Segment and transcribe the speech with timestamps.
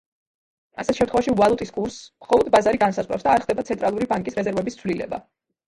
[0.83, 5.25] ასეთ შემთხვევაში ვალუტის კურსს მხოლოდ ბაზარი განსაზღვრავს და არ ხდება ცენტრალური ბანკის რეზერვების ცვლილება.